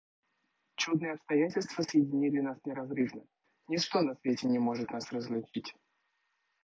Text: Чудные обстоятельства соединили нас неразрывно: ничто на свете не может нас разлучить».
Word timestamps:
Чудные 0.77 1.11
обстоятельства 1.13 1.83
соединили 1.83 2.39
нас 2.39 2.57
неразрывно: 2.65 3.21
ничто 3.67 4.01
на 4.01 4.15
свете 4.15 4.47
не 4.47 4.57
может 4.57 4.89
нас 4.89 5.11
разлучить». 5.11 5.75